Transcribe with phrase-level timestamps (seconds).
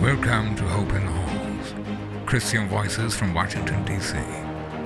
[0.00, 1.74] Welcome to Hope in the Halls,
[2.24, 4.16] Christian Voices from Washington, D.C.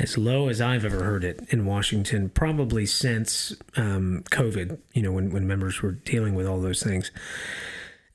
[0.02, 5.12] as low as I've ever heard it in Washington, probably since um, COVID, you know,
[5.12, 7.12] when, when members were dealing with all those things.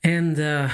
[0.04, 0.68] And uh,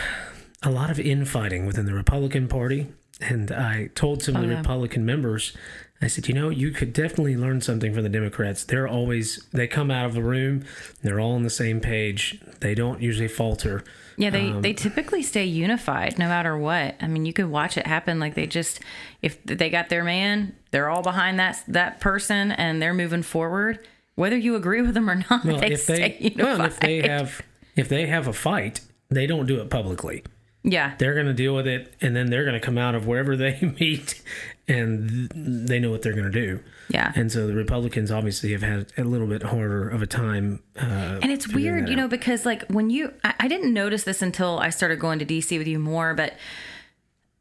[0.65, 2.89] a lot of infighting within the Republican Party.
[3.21, 4.59] And I told some of the yeah.
[4.59, 5.57] Republican members,
[6.05, 8.63] I said, you know, you could definitely learn something from the Democrats.
[8.65, 10.65] They're always, they come out of the room,
[11.03, 12.41] they're all on the same page.
[12.61, 13.83] They don't usually falter.
[14.17, 16.95] Yeah, they, Um, they typically stay unified no matter what.
[17.01, 18.21] I mean, you could watch it happen.
[18.21, 18.81] Like they just,
[19.23, 23.79] if they got their man, they're all behind that that person and they're moving forward.
[24.15, 26.59] Whether you agree with them or not, Well, they if stay they, unified.
[26.59, 27.43] well, if they have,
[27.75, 28.81] if they have a fight,
[29.11, 30.23] they don't do it publicly.
[30.63, 33.07] yeah, they're going to deal with it and then they're going to come out of
[33.07, 34.23] wherever they meet
[34.67, 35.31] and th-
[35.69, 37.13] they know what they're going to do yeah.
[37.15, 41.19] and so the republicans obviously have had a little bit harder of a time uh,
[41.23, 42.11] And it's weird, you know, out.
[42.11, 45.57] because like when you, I, I didn't notice this until I started going to DC
[45.59, 46.35] with you more, but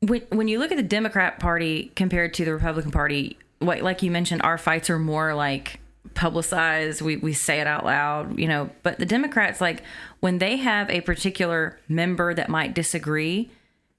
[0.02, 4.04] when when you look at the Democrat Party compared to the Republican Party, what like
[4.04, 5.80] you mentioned, our fights are more like
[6.14, 7.02] publicized.
[7.02, 8.70] We we say it out loud, you know.
[8.84, 9.84] But the Democrats, like
[10.20, 13.50] when they have a particular member that might disagree,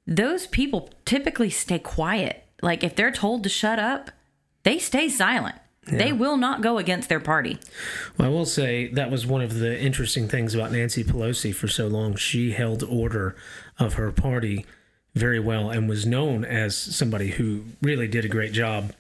[0.07, 2.44] those people typically stay quiet.
[2.63, 4.11] Like if they're told to shut up,
[4.63, 5.57] they stay silent.
[5.87, 7.59] They will not go against their party.
[8.17, 11.69] well, i will say that was one of the interesting things about nancy pelosi for
[11.69, 13.37] so long she held order
[13.79, 14.65] of her party
[15.15, 18.95] very well and was known as somebody who really did a great job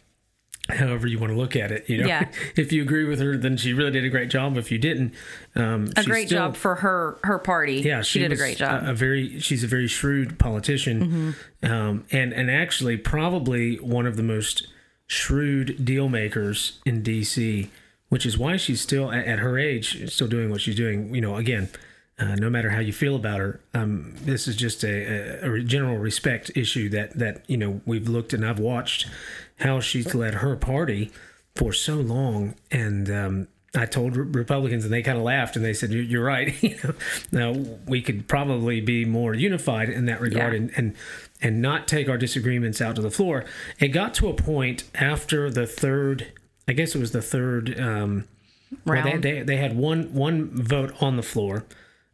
[0.70, 2.28] however you want to look at it you know Yeah.
[2.56, 5.12] if you agree with her then she really did a great job if you didn't
[5.54, 7.80] um A great still- job for her her party.
[7.80, 8.84] Yeah, she, did a great job.
[8.84, 14.16] A, a very, she's a very shrewd politician, um, and and actually probably one of
[14.16, 14.66] the most
[15.06, 17.70] shrewd deal makers in D.C.
[18.08, 21.14] Which is why she's still at, at her age still doing what she's doing.
[21.14, 21.68] You know, again,
[22.18, 25.60] uh, no matter how you feel about her, um, this is just a, a, a
[25.62, 29.06] general respect issue that that you know we've looked and I've watched
[29.58, 31.10] how she's led her party
[31.56, 35.64] for so long, and um, I told Re- Republicans, and they kind of laughed, and
[35.64, 36.54] they said, "You- "You're right.
[36.62, 36.94] you know,
[37.32, 37.52] now
[37.86, 40.58] we could probably be more unified in that regard, Yeah.
[40.58, 40.94] and and
[41.40, 43.44] and not take our disagreements out to the floor."
[43.78, 46.32] It got to a point after the third,
[46.66, 47.78] I guess it was the third.
[47.78, 48.24] Um,
[48.84, 49.22] well, they, Round.
[49.22, 51.64] they they had one one vote on the floor,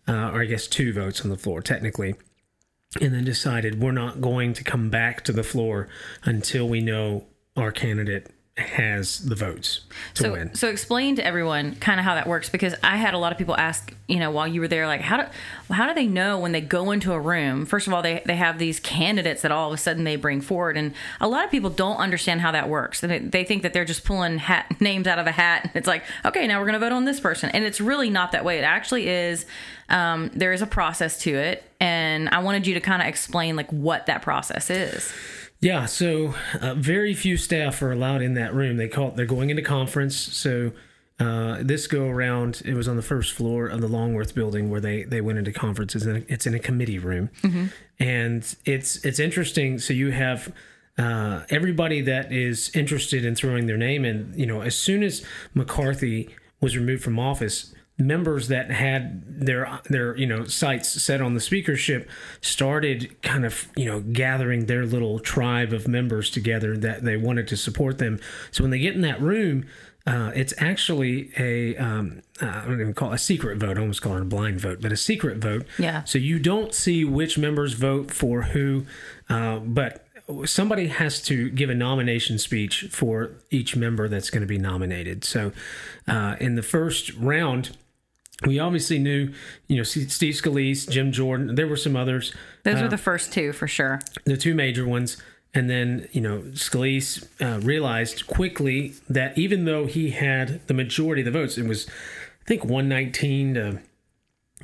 [0.06, 2.14] uh, or I guess two votes on the floor technically,
[2.98, 5.88] and then decided we're not going to come back to the floor
[6.24, 7.24] until we know
[7.56, 9.82] our candidate has the votes
[10.14, 10.54] to so, win.
[10.54, 13.38] so explain to everyone kind of how that works because I had a lot of
[13.38, 15.28] people ask, you know, while you were there, like how do
[15.70, 17.64] how do they know when they go into a room?
[17.64, 20.40] First of all, they they have these candidates that all of a sudden they bring
[20.40, 23.00] forward, and a lot of people don't understand how that works.
[23.00, 25.88] They, they think that they're just pulling hat names out of a hat, and it's
[25.88, 28.44] like, okay, now we're going to vote on this person, and it's really not that
[28.44, 28.58] way.
[28.58, 29.46] It actually is.
[29.88, 33.56] Um, there is a process to it, and I wanted you to kind of explain
[33.56, 35.12] like what that process is.
[35.60, 38.78] Yeah, so uh, very few staff are allowed in that room.
[38.78, 40.16] They call it, they're going into conference.
[40.16, 40.72] So
[41.18, 44.80] uh, this go around, it was on the first floor of the Longworth building where
[44.80, 47.28] they they went into conferences, and it's in a committee room,
[47.98, 49.78] and it's it's interesting.
[49.78, 50.52] So you have.
[50.98, 55.24] Uh, everybody that is interested in throwing their name in, you know, as soon as
[55.54, 56.28] McCarthy
[56.60, 61.40] was removed from office, members that had their their you know sights set on the
[61.40, 62.08] speakership
[62.40, 67.46] started kind of you know gathering their little tribe of members together that they wanted
[67.46, 68.18] to support them
[68.50, 69.64] so when they get in that room
[70.06, 73.76] Uh, it's actually a um, uh, I don't even call it a secret vote.
[73.76, 75.66] I almost call it a blind vote, but a secret vote.
[75.78, 76.04] Yeah.
[76.04, 78.86] So you don't see which members vote for who,
[79.28, 80.06] uh, but
[80.46, 85.22] somebody has to give a nomination speech for each member that's going to be nominated.
[85.22, 85.52] So
[86.08, 87.76] uh, in the first round,
[88.46, 89.32] we obviously knew,
[89.68, 91.54] you know, Steve Scalise, Jim Jordan.
[91.54, 92.32] There were some others.
[92.62, 94.00] Those were the first two for sure.
[94.24, 95.16] the two major ones.
[95.52, 101.22] And then, you know, Scalise uh, realized quickly that even though he had the majority
[101.22, 103.80] of the votes, it was, I think, 119 to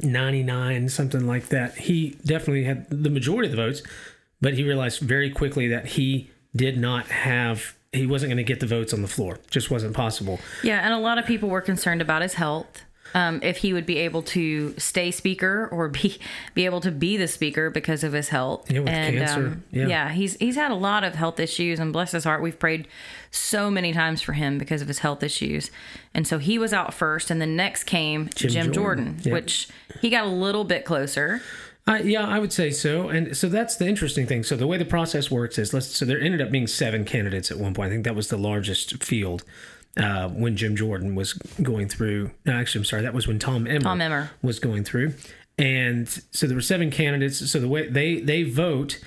[0.02, 1.76] 99, something like that.
[1.76, 3.82] He definitely had the majority of the votes,
[4.40, 8.60] but he realized very quickly that he did not have, he wasn't going to get
[8.60, 9.40] the votes on the floor.
[9.50, 10.38] Just wasn't possible.
[10.62, 12.85] Yeah, and a lot of people were concerned about his health.
[13.16, 16.18] Um, if he would be able to stay speaker or be
[16.54, 18.70] be able to be the speaker because of his health.
[18.70, 19.46] Yeah, with and cancer.
[19.46, 20.10] Um, Yeah.
[20.12, 22.86] he's he's had a lot of health issues, and bless his heart, we've prayed
[23.30, 25.70] so many times for him because of his health issues.
[26.12, 29.20] And so he was out first, and then next came Jim, Jim Jordan, Jordan.
[29.24, 29.32] Yeah.
[29.32, 29.68] which
[30.02, 31.40] he got a little bit closer.
[31.88, 33.08] Uh, yeah, I would say so.
[33.08, 34.42] And so that's the interesting thing.
[34.42, 35.86] So the way the process works is, let's.
[35.86, 37.88] So there ended up being seven candidates at one point.
[37.88, 39.42] I think that was the largest field
[39.96, 41.32] uh, when Jim Jordan was
[41.62, 42.30] going through.
[42.44, 43.02] No, actually, I'm sorry.
[43.02, 44.30] That was when Tom Emmer, Tom Emmer.
[44.42, 45.14] was going through.
[45.58, 47.50] And so there were seven candidates.
[47.50, 48.98] So the way they they vote,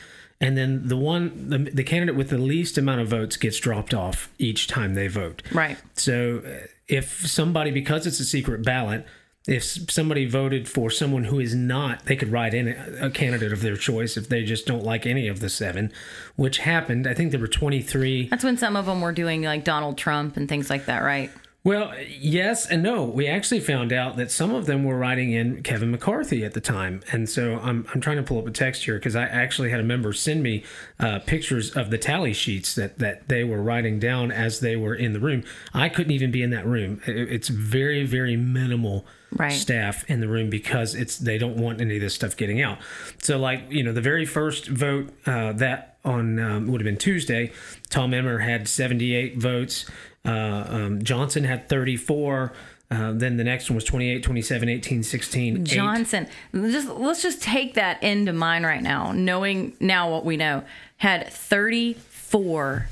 [0.42, 3.94] and then the one the, the candidate with the least amount of votes gets dropped
[3.94, 5.44] off each time they vote.
[5.52, 5.78] Right.
[5.94, 9.06] So uh, if somebody, because it's a secret ballot,
[9.50, 13.62] if somebody voted for someone who is not, they could write in a, candidate of
[13.62, 15.92] their choice if they just don't like any of the seven,
[16.36, 17.08] which happened.
[17.08, 18.28] I think there were 23.
[18.30, 21.32] That's when some of them were doing like Donald Trump and things like that, right?
[21.64, 23.04] Well, yes and no.
[23.04, 26.62] We actually found out that some of them were writing in Kevin McCarthy at the
[26.62, 27.02] time.
[27.12, 29.80] And so I'm, I'm trying to pull up a text here because I actually had
[29.82, 30.64] a member send me
[31.00, 34.96] uh, pictures of the tally sheets that, that they were writing down as they were
[34.96, 35.44] in the room.
[35.74, 37.02] I couldn't even be in that room.
[37.06, 39.52] It- It's very, very minimal Right.
[39.52, 42.80] staff in the room because it's they don't want any of this stuff getting out.
[43.22, 46.98] So, like, you know, the very first vote uh, that on um, would have been
[46.98, 47.52] Tuesday,
[47.90, 49.86] Tom Emmer had 78 votes.
[50.26, 52.54] Uh, um, Johnson had 34.
[52.92, 55.58] Uh, then the next one was 28, 27, 18, 16.
[55.58, 55.64] eight.
[55.64, 56.28] Johnson.
[56.54, 60.64] Just let's just take that into mind right now, knowing now what we know.
[60.98, 62.88] Had 34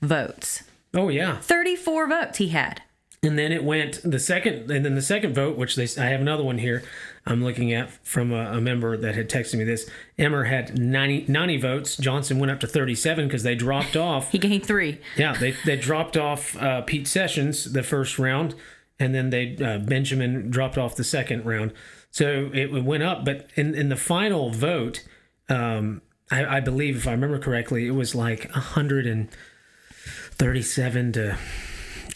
[0.00, 0.62] votes.
[0.94, 1.36] Oh, yeah.
[1.38, 2.82] 34 votes he had.
[3.24, 6.20] And then it went the second, and then the second vote, which they, I have
[6.20, 6.82] another one here
[7.24, 9.88] I'm looking at from a, a member that had texted me this.
[10.18, 11.96] Emmer had 90, 90 votes.
[11.96, 14.32] Johnson went up to 37 because they dropped off.
[14.32, 14.98] He gained three.
[15.16, 18.56] Yeah, they, they dropped off uh, Pete Sessions the first round,
[18.98, 21.72] and then they uh, Benjamin dropped off the second round.
[22.10, 25.02] So it went up, but in, in the final vote,
[25.48, 31.38] um, I, I believe if I remember correctly, it was like 137 to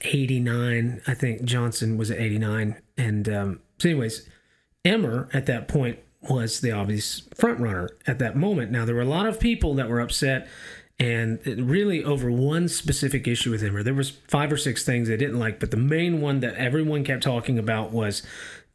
[0.07, 1.03] 89.
[1.07, 4.29] I think Johnson was at 89, and um, so anyways,
[4.85, 8.71] Emmer at that point was the obvious front runner at that moment.
[8.71, 10.49] Now there were a lot of people that were upset
[10.99, 13.83] and really over one specific issue with Emmer.
[13.83, 17.05] There was five or six things they didn't like, but the main one that everyone
[17.05, 18.23] kept talking about was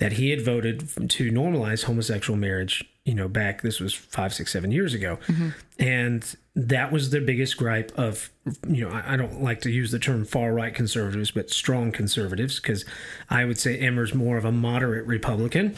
[0.01, 2.83] that he had voted to normalize homosexual marriage.
[3.05, 5.49] You know, back this was five, six, seven years ago, mm-hmm.
[5.77, 8.31] and that was the biggest gripe of
[8.67, 11.91] you know I, I don't like to use the term far right conservatives, but strong
[11.91, 12.83] conservatives because
[13.29, 15.75] I would say Emmer's more of a moderate Republican.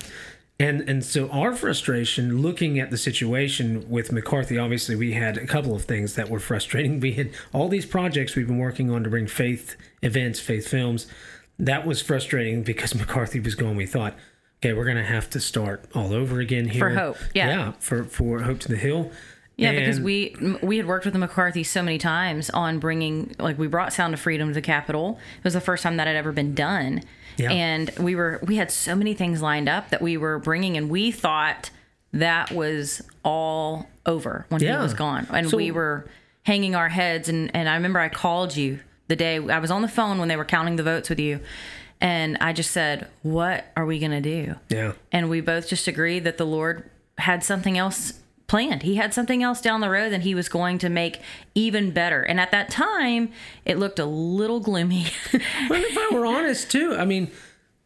[0.57, 5.45] And and so our frustration looking at the situation with McCarthy, obviously we had a
[5.45, 7.01] couple of things that were frustrating.
[7.01, 11.07] We had all these projects we've been working on to bring faith events, faith films.
[11.59, 13.75] That was frustrating because McCarthy was gone.
[13.75, 14.15] We thought,
[14.59, 16.79] okay, we're gonna have to start all over again here.
[16.79, 17.47] For Hope, yeah.
[17.47, 19.11] Yeah, for for Hope to the Hill.
[19.55, 23.59] Yeah, because we we had worked with the McCarthy so many times on bringing like
[23.59, 25.19] we brought Sound of Freedom to the Capitol.
[25.37, 27.03] It was the first time that had ever been done,
[27.37, 27.51] Yeah.
[27.51, 30.89] and we were we had so many things lined up that we were bringing, and
[30.89, 31.69] we thought
[32.13, 34.77] that was all over when Yeah.
[34.77, 36.07] he was gone, and So- we were
[36.47, 37.29] hanging our heads.
[37.29, 40.27] And and I remember I called you the day I was on the phone when
[40.29, 41.39] they were counting the votes with you,
[42.01, 44.93] and I just said, "What are we gonna do?" Yeah.
[45.11, 48.13] and we both just agreed that the Lord had something else
[48.47, 48.83] planned.
[48.83, 51.19] He had something else down the road that he was going to make
[51.55, 52.21] even better.
[52.21, 53.31] And at that time,
[53.65, 55.07] it looked a little gloomy.
[55.69, 57.31] Well, if I were honest too, I mean,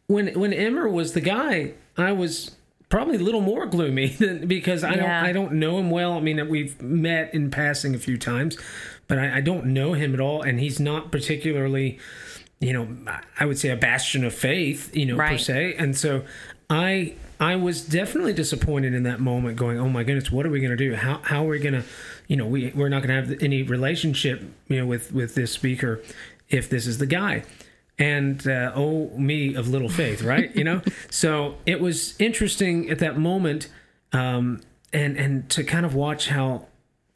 [0.08, 2.52] when when Emmer was the guy, I was
[2.88, 5.20] probably a little more gloomy than because I Yeah.
[5.20, 6.14] don't I don't know him well.
[6.14, 8.58] I mean, we've met in passing a few times,
[9.08, 11.98] but I, I don't know him at all, and he's not particularly,
[12.60, 15.74] you know, I would say a bastion of faith, you know, per se.
[15.78, 16.24] And so,
[16.70, 20.60] I I was definitely disappointed in that moment, going, "Oh my goodness, what are we
[20.60, 20.94] going to do?
[20.94, 21.84] How how are we going to,
[22.28, 25.52] you know, we we're not going to have any relationship, you know, with with this
[25.52, 26.02] speaker
[26.48, 27.44] if this is the guy."
[27.98, 30.54] and uh, oh me of little faith, right?
[30.54, 33.68] you know, so it was interesting at that moment,
[34.12, 34.60] um,
[34.92, 36.66] and and to kind of watch how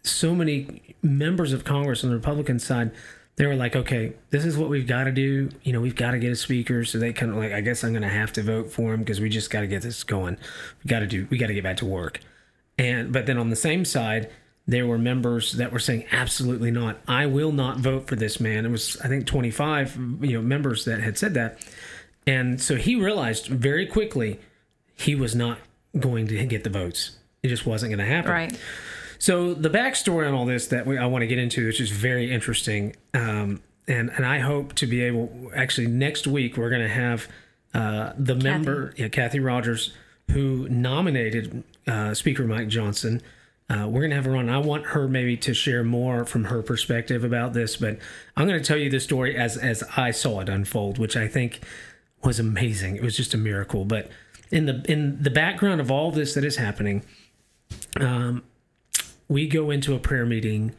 [0.02, 2.90] so many members of Congress on the Republican side,
[3.36, 5.48] they were like, okay, this is what we've got to do.
[5.62, 6.84] You know, we've got to get a speaker.
[6.84, 9.00] So they kind of like, I guess I'm going to have to vote for him
[9.00, 10.36] because we just got to get this going.
[10.84, 12.20] We got to do, we got to get back to work.
[12.78, 14.30] And but then on the same side,
[14.66, 16.98] there were members that were saying absolutely not.
[17.08, 18.64] I will not vote for this man.
[18.64, 21.58] It was I think 25 you know members that had said that.
[22.26, 24.40] And so he realized very quickly
[24.94, 25.58] he was not
[25.98, 27.18] going to get the votes.
[27.42, 28.30] It just wasn't going to happen.
[28.30, 28.60] Right.
[29.22, 32.32] So the backstory on all this that we, I want to get into, is very
[32.32, 35.52] interesting, um, and and I hope to be able.
[35.54, 37.28] Actually, next week we're going to have
[37.72, 39.92] uh, the member, yeah, Cathy Rodgers,
[40.32, 43.22] who nominated uh, Speaker Mike Johnson.
[43.70, 44.50] Uh, we're going to have her on.
[44.50, 48.00] I want her maybe to share more from her perspective about this, but
[48.36, 51.28] I'm going to tell you the story as as I saw it unfold, which I
[51.28, 51.60] think
[52.24, 52.96] was amazing.
[52.96, 53.84] It was just a miracle.
[53.84, 54.10] But
[54.50, 57.04] in the in the background of all this that is happening,
[58.00, 58.42] um,
[59.32, 60.74] we go into a prayer meeting.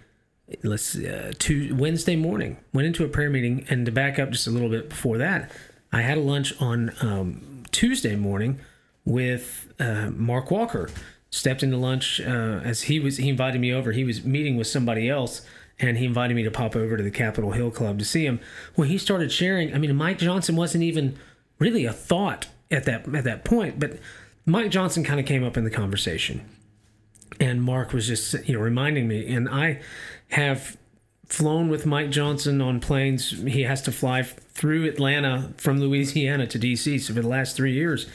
[0.61, 2.57] Let's uh, to Wednesday morning.
[2.71, 5.51] Went into a prayer meeting, and to back up just a little bit before that,
[5.91, 8.59] I had a lunch on um, Tuesday morning
[9.05, 10.89] with uh, Mark Walker.
[11.31, 13.17] Stepped into lunch uh, as he was.
[13.17, 13.91] He invited me over.
[13.91, 15.41] He was meeting with somebody else,
[15.79, 18.39] and he invited me to pop over to the Capitol Hill Club to see him.
[18.75, 21.17] When he started sharing, I mean, Mike Johnson wasn't even
[21.57, 23.97] really a thought at that at that point, but
[24.45, 26.47] Mike Johnson kind of came up in the conversation,
[27.39, 29.81] and Mark was just you know reminding me, and I
[30.29, 30.77] have
[31.27, 33.31] flown with Mike Johnson on planes.
[33.31, 36.99] He has to fly through Atlanta from Louisiana to D.C.
[36.99, 38.07] So for the last three years,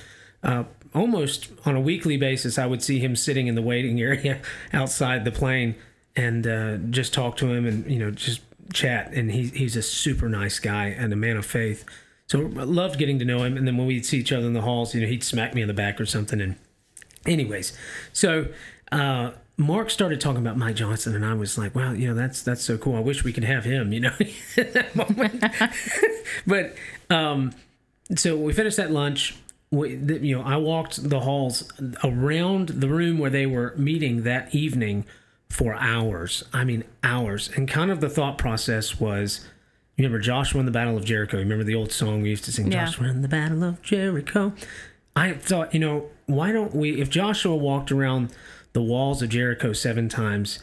[0.42, 4.40] uh, almost on a weekly basis, I would see him sitting in the waiting area
[4.72, 5.75] outside the plane
[6.16, 8.40] and uh, just talk to him and you know just
[8.72, 9.12] chat.
[9.12, 11.84] And he, he's a super nice guy and a man of faith.
[12.26, 13.56] So I loved getting to know him.
[13.56, 15.62] And then when we'd see each other in the halls, you know, he'd smack me
[15.62, 16.40] in the back or something.
[16.40, 16.56] And
[17.25, 17.72] anyways,
[18.12, 18.48] so
[18.92, 22.42] uh, Mark started talking about Mike Johnson, and I was like, "Wow, you know, that's
[22.42, 22.97] that's so cool.
[22.97, 24.12] I wish we could have him." You know,
[24.57, 25.45] at that moment.
[26.47, 26.75] but
[27.11, 27.52] um,
[28.14, 29.37] so we finished that lunch.
[29.71, 31.71] We, the, you know, I walked the halls
[32.02, 35.04] around the room where they were meeting that evening
[35.50, 36.45] for hours.
[36.52, 37.50] I mean, hours.
[37.54, 39.40] And kind of the thought process was,
[39.97, 41.37] you remember Joshua in the Battle of Jericho?
[41.37, 42.87] You remember the old song we used to sing, Yeah.
[42.87, 44.52] Joshua in the Battle of Jericho?
[45.14, 48.33] I thought, you know, why don't we, if Joshua walked around
[48.78, 50.61] the walls of Jericho seven times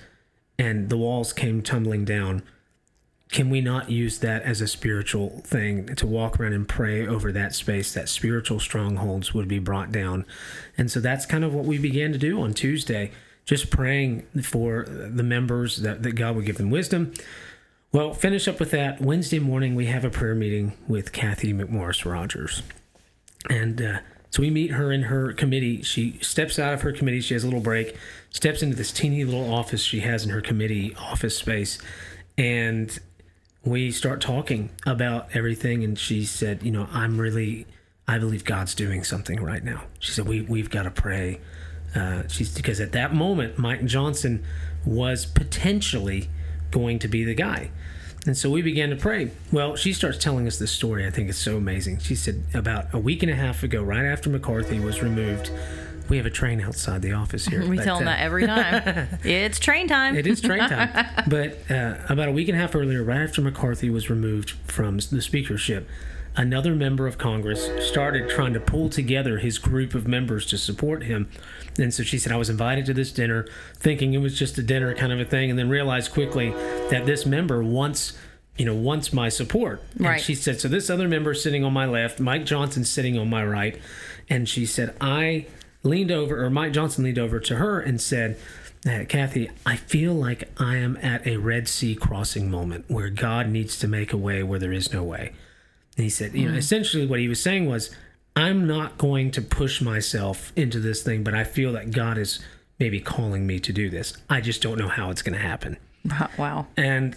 [0.58, 2.44] and the walls came tumbling down,
[3.28, 7.34] can we not use that as a spiritual thing to walk around and pray over
[7.34, 7.94] that space?
[7.94, 10.26] That spiritual strongholds would be brought down.
[10.78, 13.12] And so that's kind of what we began to do on tuesday
[13.44, 17.14] just praying for the members that, that god would give them wisdom.
[17.92, 19.02] Well finish up with that.
[19.02, 22.64] Wednesday morning we have a prayer meeting with Cathy McMorris Rodgers.
[23.50, 24.00] And uh,
[24.36, 25.82] so we meet her in her committee.
[25.82, 27.22] She steps out of her committee.
[27.22, 27.96] She has a little break,
[28.32, 31.78] steps into this teeny little office she has in her committee office space.
[32.38, 33.00] And
[33.64, 35.86] we start talking about everything.
[35.86, 37.66] And she said, You know, I'm really,
[38.10, 39.84] I believe God's doing something right now.
[40.00, 41.40] She said, we, We've got to pray.
[41.96, 44.44] Uh, she's because at that moment, Mike Johnson
[44.86, 46.28] was potentially
[46.72, 47.72] going to be the guy.
[48.26, 49.32] And so we began to pray.
[49.52, 51.06] Well, she starts telling us this story.
[51.06, 52.00] I think it's so amazing.
[52.00, 55.52] She said about a week and a half ago, right after McCarthy was removed,
[56.10, 57.66] we have a train outside the office here.
[57.70, 59.08] We tell them uh, that every time.
[59.24, 60.16] it's train time.
[60.16, 60.90] it is train time.
[61.28, 64.98] but uh, about a week and a half earlier, right after McCarthy was removed from
[64.98, 65.88] the speakership,
[66.38, 71.04] another member of Congress started trying to pull together his group of members to support
[71.04, 71.30] him.
[71.78, 74.64] And so she said, I was invited to this dinner thinking it was just a
[74.64, 76.52] dinner kind of a thing, and then realized quickly
[76.90, 78.18] that this member wants.
[78.58, 79.82] You know, wants my support.
[79.98, 80.22] And Right.
[80.22, 83.44] she said, so this other member sitting on my left, Mike Johnson sitting on my
[83.46, 83.78] right.
[84.30, 85.48] And she said, I
[85.84, 88.38] leaned over, or Mike Johnson leaned over to her and said,
[88.90, 93.50] uh, Cathy, I feel like I am at a Red Sea crossing moment where God
[93.50, 95.34] needs to make a way where there is no way.
[95.98, 96.58] And he said, you know, hmm.
[96.58, 97.96] essentially what he was saying was,
[98.36, 102.40] I'm not going to push myself into this thing, but I feel that God is
[102.80, 104.14] maybe calling me to do this.
[104.30, 105.78] I just don't know how it's going to happen.
[106.38, 106.68] wow.
[106.76, 107.16] And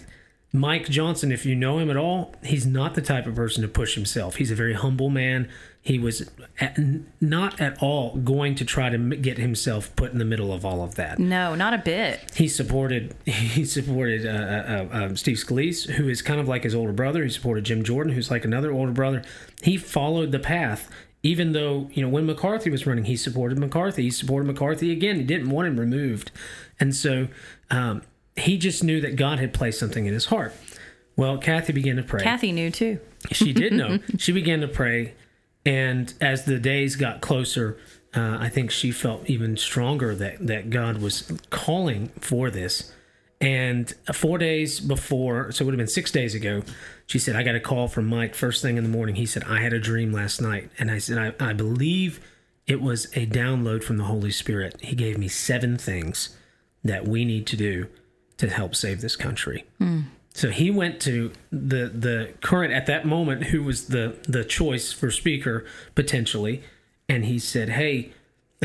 [0.53, 3.67] Mike Johnson, if you know him at all, he's not the type of person to
[3.67, 4.35] push himself.
[4.35, 5.49] He's a very humble man.
[5.81, 6.77] He was at,
[7.21, 10.83] not at all going to try to get himself put in the middle of all
[10.83, 11.19] of that.
[11.19, 12.19] No, not a bit.
[12.35, 16.75] He supported he supported uh, uh, uh, Steve Scalise, who is kind of like his
[16.75, 17.23] older brother.
[17.23, 19.23] He supported Jim Jordan, who's like another older brother.
[19.61, 20.89] He followed the path,
[21.23, 24.03] even though you know when McCarthy was running, he supported McCarthy.
[24.03, 25.15] He supported McCarthy again.
[25.15, 26.31] He didn't want him removed,
[26.79, 27.29] and so
[27.71, 28.01] um,
[28.35, 30.53] he just knew that God had placed something in his heart.
[31.15, 32.23] Well, Cathy began to pray.
[32.23, 32.99] Cathy knew too.
[33.31, 33.99] She did know.
[34.17, 35.15] she began to pray,
[35.69, 37.77] and as the days got closer,
[38.15, 42.91] uh, I think she felt even stronger that that God was calling for this.
[43.39, 46.63] And four days before, so it would have been six days ago,
[47.05, 49.15] she said, I got a call from Mike first thing in the morning.
[49.15, 50.71] He said, I had a dream last night.
[50.79, 52.19] And I said, I, I believe
[52.65, 54.75] it was a download from the Holy Spirit.
[54.81, 56.35] He gave me seven things
[56.83, 57.87] that we need to do
[58.37, 59.65] to help save this country.
[60.39, 64.93] So he went to the the current at that moment who was the the choice
[64.93, 65.65] for speaker
[65.95, 66.63] potentially,
[67.09, 68.13] and he said, "Hey,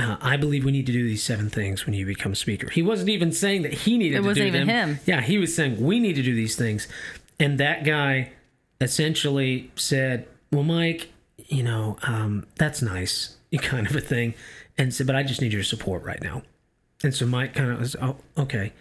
[0.01, 2.81] uh, I believe we need to do these seven things when you become speaker." He
[2.81, 4.89] wasn't even saying that he needed It to wasn't do even them.
[4.91, 4.99] him.
[5.05, 6.87] Yeah, he was saying we need to do these things,
[7.41, 8.31] and that guy
[8.81, 11.09] essentially said, "Well, Mike,
[11.49, 14.35] you know, um, that's nice, kind of a thing,"
[14.79, 16.43] and said, "But I just need your support right now."
[17.03, 18.73] And so Mike kind of was, oh, okay.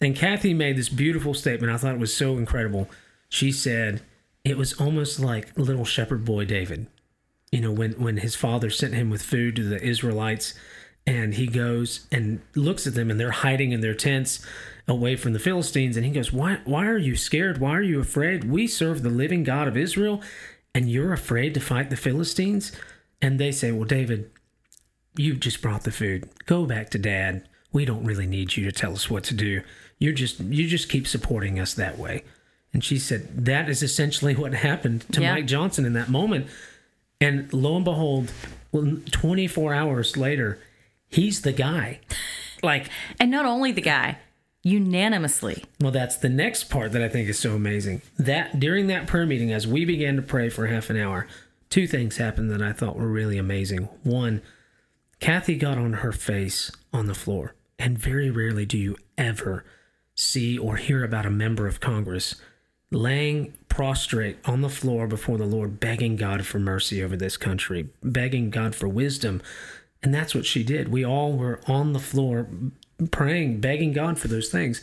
[0.00, 1.72] And Cathy made this beautiful statement.
[1.72, 2.88] I thought it was so incredible.
[3.28, 4.02] She said,
[4.44, 6.86] it was almost like little shepherd boy David.
[7.50, 10.54] You know, when, when his father sent him with food to the Israelites,
[11.06, 14.44] and he goes and looks at them, and they're hiding in their tents
[14.86, 15.96] away from the Philistines.
[15.96, 17.58] And he goes, Why, why are you scared?
[17.58, 18.44] Why are you afraid?
[18.44, 20.20] We serve the living God of Israel,
[20.74, 22.72] and you're afraid to fight the Philistines?
[23.22, 24.30] And they say, Well, David,
[25.16, 26.28] you've just brought the food.
[26.44, 27.48] Go back to dad.
[27.72, 29.62] We don't really need you to tell us what to do.
[29.98, 32.22] You're just you just keep supporting us that way.
[32.72, 35.34] And she said that is essentially what happened to Yeah.
[35.34, 36.46] Mike Johnson in that moment.
[37.20, 38.30] And lo and behold,
[38.70, 40.58] well, 24 hours later,
[41.08, 42.00] he's the guy.
[42.62, 42.88] Like,
[43.18, 44.18] And not only the guy,
[44.62, 45.64] unanimously.
[45.80, 48.02] well, that's the next part that I think is so amazing.
[48.18, 51.26] That during that prayer meeting, as we began to pray for half an hour,
[51.70, 53.88] two things happened that I thought were really amazing.
[54.04, 54.42] One,
[55.20, 59.64] Cathy got on her face on the floor, and very rarely do you ever
[60.18, 62.34] see or hear about a member of Congress
[62.90, 67.90] laying prostrate on the floor before the Lord, begging God for mercy over this country,
[68.02, 69.40] begging God for wisdom.
[70.02, 70.88] And that's what she did.
[70.88, 72.48] We all were on the floor
[73.12, 74.82] praying, begging God for those things.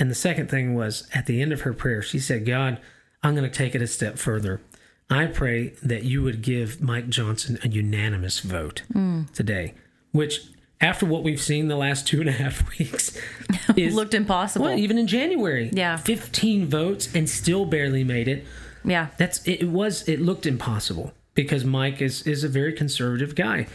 [0.00, 2.80] And the second thing was at the end of her prayer, she said, God,
[3.22, 4.60] I'm going to take it a step further.
[5.08, 9.30] I pray that you would give Mike Johnson a unanimous vote mm.
[9.32, 9.74] today,
[10.10, 10.48] which,
[10.80, 13.18] after what we've seen the last two and a half weeks,
[13.76, 14.66] is Looked impossible.
[14.66, 15.96] well, even in January, Yeah.
[15.96, 18.44] 15 votes and still barely made it.
[18.84, 19.08] yeah.
[19.18, 23.66] That's it, it was it looked impossible because Mike is is a very conservative guy.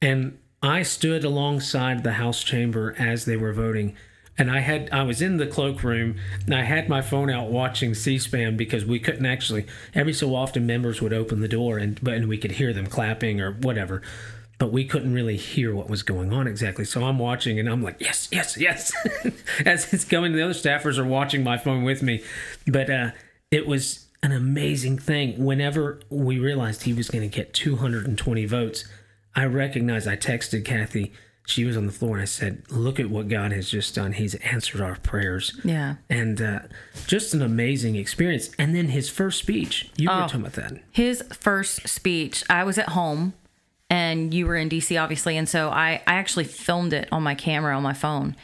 [0.00, 3.94] And I stood alongside the House chamber as they were voting
[4.36, 7.92] and I had I was in the cloakroom and I had my phone out watching
[7.94, 12.14] C-SPAN because we couldn't actually every so often members would open the door and but
[12.14, 14.00] and we could hear them clapping or whatever
[14.58, 16.84] but we couldn't really hear what was going on exactly.
[16.84, 18.92] So I'm watching and I'm like, yes, yes, yes.
[19.64, 22.22] As it's coming, the other staffers are watching my phone with me.
[22.66, 23.10] But uh,
[23.50, 25.44] it was an amazing thing.
[25.44, 28.84] Whenever we realized he was going to get 220 votes,
[29.36, 31.12] I recognized, I texted Cathy.
[31.46, 34.12] She was on the floor and I said, look at what God has just done.
[34.12, 35.58] He's answered our prayers.
[35.64, 35.94] Yeah.
[36.10, 36.58] And uh,
[37.06, 38.50] just an amazing experience.
[38.58, 40.20] And then his first speech, you were Oh.
[40.22, 40.72] talking about that.
[40.90, 43.32] His first speech, I was at home
[43.90, 45.36] and you were in DC, obviously.
[45.36, 48.36] And so I, I actually filmed it on my camera on my phone.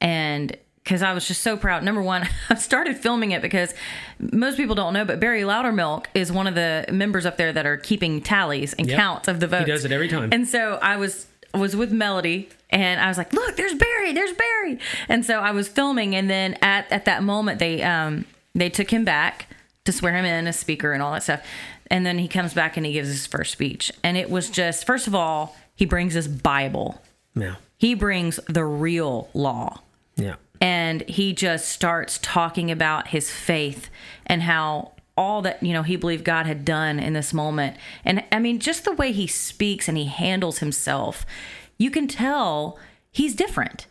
[0.00, 1.84] And because I was just so proud.
[1.84, 3.72] Number one, I started filming it because
[4.18, 7.66] most people don't know, but Barry Loudermilk is one of the members up there that
[7.66, 8.96] are keeping tallies and Yep.
[8.98, 9.66] counts of the votes.
[9.66, 10.30] He does it every time.
[10.32, 14.32] And so I was was with Melody and I was like, "Look, there's Barry, there's
[14.32, 18.68] Barry." And so I was filming and then at at that moment they um they
[18.70, 19.46] took him back
[19.84, 21.44] to swear him in as speaker and all that stuff.
[21.88, 23.92] And then he comes back and he gives his first speech.
[24.04, 27.02] And it was just first of all, he brings his Bible.
[27.34, 27.56] Yeah.
[27.78, 29.80] He brings the real law
[30.16, 30.36] Yeah.
[30.60, 33.90] and he just starts talking about his faith
[34.26, 37.76] and how all that you know he believed God had done in this moment.
[38.04, 41.26] And I mean just the way he speaks and he handles himself,
[41.76, 42.78] you can tell
[43.10, 43.86] he's different.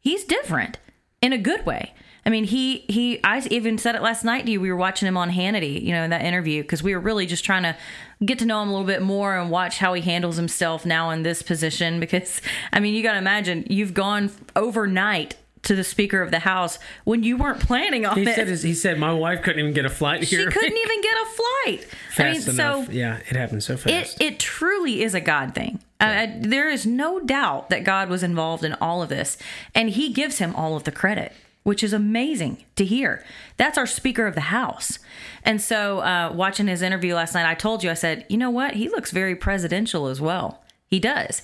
[0.00, 0.78] He's different
[1.20, 1.92] in a good way.
[2.26, 3.20] I mean, he he.
[3.24, 4.60] I even said it last night to you.
[4.60, 7.24] We were watching him on Hannity, you know, in that interview because we were really
[7.24, 7.76] just trying to
[8.24, 11.10] get to know him a little bit more and watch how he handles himself now
[11.10, 12.00] in this position.
[12.06, 12.40] Because
[12.72, 16.78] I mean, you got to imagine you've gone overnight to the Speaker of the House
[17.04, 18.34] when you weren't planning on He it.
[18.36, 20.40] said, his, he said, my wife couldn't even get a flight here.
[20.50, 21.84] she couldn't even get a flight.
[22.10, 22.86] fast I mean, enough.
[22.86, 24.20] so yeah, it happened so fast.
[24.20, 25.80] It, it truly is a God thing.
[25.98, 29.38] Uh, there is no doubt that God was involved in all of this,
[29.74, 31.32] and He gives him all of the credit,
[31.66, 33.24] which is amazing to hear.
[33.56, 34.98] That's our Speaker of the House,
[35.42, 38.50] and so uh, watching his interview last night, I told you, I said, you know
[38.50, 38.74] what?
[38.74, 40.62] He looks very presidential as well.
[40.86, 41.42] He does.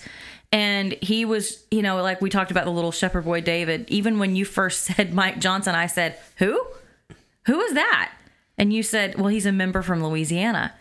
[0.53, 3.87] And he was, you know, like we talked about the little shepherd boy David.
[3.89, 6.65] Even when you first said Mike Johnson, I said, "Who?
[7.47, 8.13] Who is that?"
[8.59, 10.75] And you said, well, he's a member from Louisiana.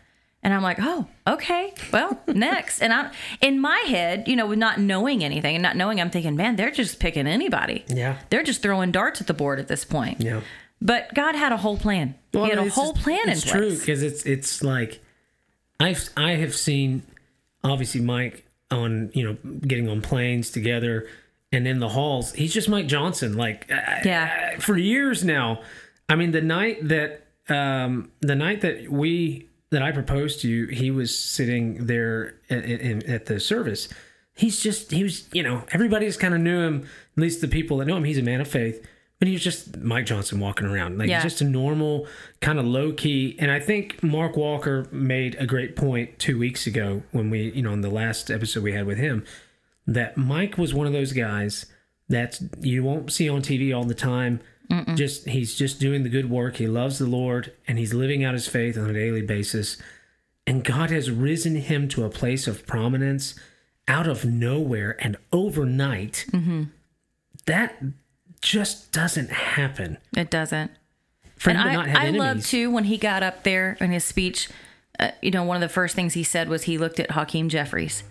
[0.43, 2.82] And I'm like, oh, okay, well, next.
[2.82, 6.10] And I'm in my head, you know, with not knowing anything and not knowing, I'm
[6.10, 7.86] thinking, man, they're just picking anybody.
[7.88, 8.17] Yeah.
[8.32, 10.19] They're just throwing darts at the board at this point.
[10.21, 10.41] Yeah.
[10.82, 12.15] But God had a whole plan.
[12.34, 14.63] Well, he had I mean, a whole just- plan in it's true because it's it's
[14.63, 14.99] like
[15.80, 17.04] I've I have seen
[17.63, 21.08] obviously Mike on you know getting on planes together
[21.51, 24.54] and in the halls he's just Mike Johnson like Yeah.
[24.58, 25.62] uh, for years now.
[26.10, 30.68] I mean the night that um the night that we that I proposed to you
[30.68, 33.90] he was sitting there at, at, at the service.
[34.34, 37.48] He's just he was you know everybody just kind of knew him at least the
[37.48, 38.04] people that know him.
[38.04, 38.86] He's a man of faith.
[39.20, 41.22] But he was just Mike Johnson walking around, like Yeah.
[41.22, 42.08] just a normal,
[42.40, 43.36] kind of low key.
[43.38, 47.62] And I think Mark Walker made a great point two weeks ago when we, you
[47.62, 49.24] know, in the last episode we had with him,
[49.86, 51.68] that Mike was one of those guys
[52.10, 54.40] that you won't see on TV all the time.
[54.96, 56.58] Just he's just doing the good work.
[56.58, 59.78] He loves the Lord and he's living out his faith on a daily basis.
[60.48, 63.36] And God has risen him to a place of prominence
[63.88, 66.26] out of nowhere and overnight.
[67.46, 67.82] That
[68.42, 69.98] just doesn't happen.
[70.16, 70.72] It doesn't.
[71.38, 74.50] For and I, I love too when he got up there in his speech.
[75.00, 77.50] Uh, you know, one of the first things he said was he looked at Hakeem
[77.50, 78.04] Jeffries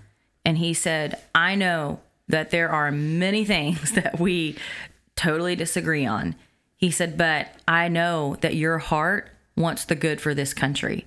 [0.44, 4.56] and he said, I know that there are many things that we
[5.16, 6.34] totally disagree on.
[6.80, 11.06] He said, but I know that your heart wants the good for this country.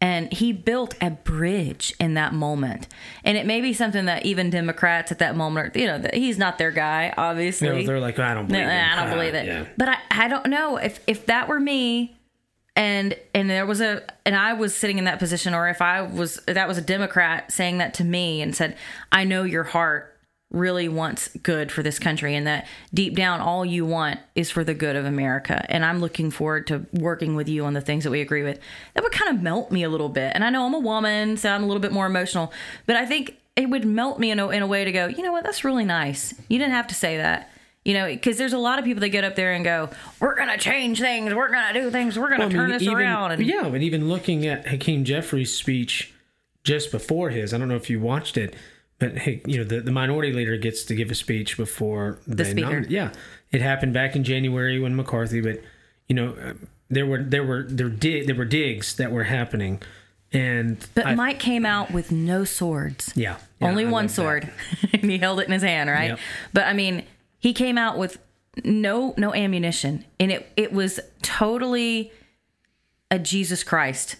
[0.00, 2.86] And he built a bridge in that moment.
[3.24, 6.38] And it may be something that even Democrats at that moment, are, you know, he's
[6.38, 7.66] not their guy, obviously.
[7.68, 8.80] You know, they're like, I don't believe No, it.
[8.80, 9.46] I don't believe it.
[9.46, 9.66] yeah.
[9.76, 12.16] But I, I don't know if if that were me,
[12.76, 16.02] and and there was a and I was sitting in that position, or if I
[16.02, 18.76] was that was a Democrat saying that to me and said,
[19.10, 20.16] I know your heart
[20.50, 24.64] really wants good for this country, and that deep down all you want is for
[24.64, 28.04] the good of America, and I'm looking forward to working with you on the things
[28.04, 28.58] that we agree with.
[28.94, 31.36] That would kind of melt me a little bit, and I know I'm a woman,
[31.36, 32.52] so I'm a little bit more emotional,
[32.86, 35.22] but I think it would melt me in a, in a way to go, you
[35.22, 36.32] know what, that's really nice.
[36.48, 37.50] You didn't have to say that.
[37.84, 39.88] You know, because there's a lot of people that get up there and go,
[40.20, 41.32] "We're gonna change things.
[41.32, 42.18] We're gonna do things.
[42.18, 45.04] We're gonna I mean, turn this even- around." And yeah, but even looking at Hakeem
[45.04, 46.12] Jeffries' speech
[46.64, 48.54] just before his, I don't know if you watched it,
[48.98, 52.44] but hey, you know the, the minority leader gets to give a speech before the
[52.44, 52.84] speaker.
[52.88, 53.12] yeah,
[53.50, 55.62] it happened back in January when McCarthy, but
[56.08, 56.54] you know uh,
[56.88, 59.80] there were there were there dig there were digs that were happening,
[60.32, 63.12] and but I- Mike came out with no swords.
[63.14, 64.50] yeah, yeah, only I one sword,
[64.92, 66.10] and he held it in his hand, right?
[66.10, 66.18] Yep.
[66.52, 67.04] But I mean,
[67.38, 68.18] he came out with
[68.64, 72.10] no no ammunition, and it it was totally
[73.10, 74.16] a Jesus Christ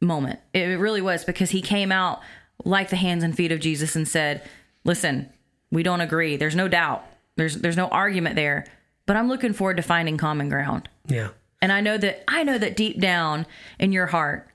[0.00, 0.40] moment.
[0.52, 2.20] It really was because he came out
[2.64, 4.42] like the hands and feet of Jesus and said,
[4.84, 5.28] "Listen,
[5.70, 6.36] we don't agree.
[6.36, 7.04] There's no doubt.
[7.36, 8.66] There's there's no argument there,
[9.06, 11.28] but I'm looking forward to finding common ground." Yeah,
[11.62, 13.46] And I know that I know that deep down
[13.78, 14.48] in your heart,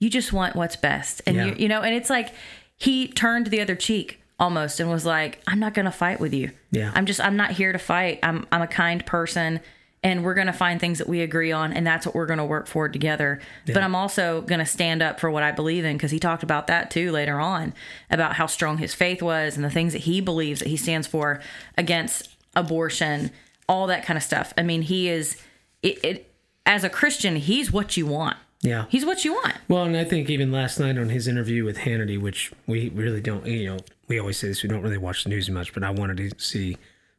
[0.00, 1.22] you just want what's best.
[1.26, 1.44] And Yeah.
[1.46, 2.34] you you know, and it's like
[2.76, 6.50] he turned the other cheek almost and was like, I'm not gonna fight with you.
[6.72, 6.90] Yeah.
[6.94, 8.18] I'm just I'm not here to fight.
[8.22, 9.60] I'm I'm a kind person
[10.02, 12.66] and we're gonna find things that we agree on and that's what we're gonna work
[12.66, 13.40] for together.
[13.66, 16.66] But I'm also gonna stand up for what I believe in because he talked about
[16.68, 17.74] that too later on
[18.10, 21.06] about how strong his faith was and the things that he believes that he stands
[21.06, 21.40] for
[21.76, 23.30] against abortion,
[23.68, 24.52] all that kind of stuff.
[24.56, 25.36] I mean, he is
[25.82, 26.32] it, it
[26.66, 28.36] as a Christian, he's what you want.
[28.62, 28.84] yeah.
[28.88, 29.54] He's what you want.
[29.68, 33.20] Well, and I think even last night on his interview with Hannity, which we really
[33.20, 35.82] don't, you know, we always say this, we don't really watch the news much, but
[35.82, 36.76] I wanted to see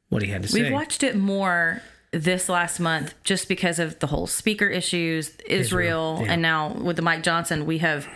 [0.10, 0.64] what he had to say.
[0.64, 6.18] We've watched it more this last month just because of the whole speaker issues, Israel,
[6.18, 6.34] Israel, yeah.
[6.34, 8.08] and now with the Mike Johnson, we have.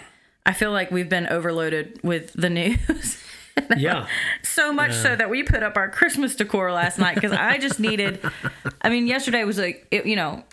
[0.45, 3.23] I feel like we've been overloaded with the news.
[3.77, 4.05] yeah,
[4.43, 7.79] so much so that we put up our Christmas decor last night because I just
[7.79, 8.19] needed.
[8.81, 10.43] I mean, yesterday was like it, you know,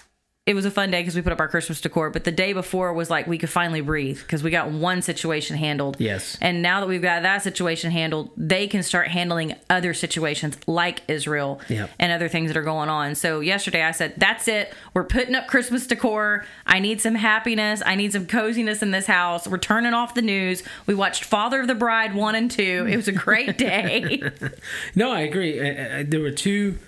[0.45, 2.53] it was a fun day because we put up our Christmas decor, but the day
[2.53, 5.97] before was like we could finally breathe because we got one situation handled.
[6.01, 6.37] Yes.
[6.41, 11.03] and now that we've got that situation handled, they can start handling other situations like
[11.07, 11.91] Israel Yep.
[12.01, 13.15] and other things that are going on.
[13.15, 14.75] So yesterday I said, "That's it.
[14.95, 16.45] We're putting up Christmas decor.
[16.67, 17.81] I need some happiness.
[17.87, 19.47] I need some coziness in this house.
[19.47, 20.65] We're turning off the news.
[20.87, 22.85] We watched Father of the Bride one and two.
[22.91, 24.21] It was a great day."
[24.97, 25.61] no, I agree.
[25.61, 26.79] I, I, there were two